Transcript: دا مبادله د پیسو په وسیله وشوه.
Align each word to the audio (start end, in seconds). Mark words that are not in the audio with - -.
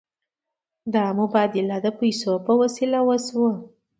دا 0.93 1.03
مبادله 1.19 1.77
د 1.85 1.87
پیسو 1.99 2.31
په 2.45 2.51
وسیله 2.61 2.99
وشوه. 3.07 3.51